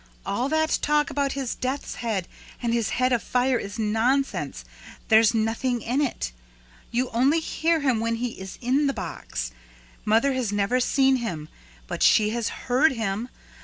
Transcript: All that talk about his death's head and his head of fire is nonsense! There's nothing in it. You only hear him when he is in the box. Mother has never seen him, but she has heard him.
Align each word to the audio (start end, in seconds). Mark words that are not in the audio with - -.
All 0.25 0.49
that 0.49 0.79
talk 0.81 1.11
about 1.11 1.33
his 1.33 1.53
death's 1.53 1.93
head 2.01 2.27
and 2.59 2.73
his 2.73 2.89
head 2.97 3.13
of 3.13 3.21
fire 3.21 3.59
is 3.59 3.77
nonsense! 3.77 4.65
There's 5.09 5.35
nothing 5.35 5.83
in 5.83 6.01
it. 6.01 6.31
You 6.89 7.11
only 7.11 7.39
hear 7.39 7.81
him 7.81 7.99
when 7.99 8.15
he 8.15 8.29
is 8.39 8.57
in 8.63 8.87
the 8.87 8.93
box. 8.93 9.51
Mother 10.03 10.33
has 10.33 10.51
never 10.51 10.79
seen 10.79 11.17
him, 11.17 11.49
but 11.85 12.01
she 12.01 12.31
has 12.31 12.49
heard 12.49 12.93
him. 12.93 13.29